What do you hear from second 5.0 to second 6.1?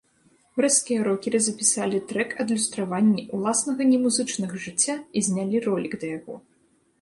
і знялі ролік